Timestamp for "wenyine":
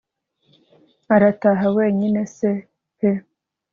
1.75-2.21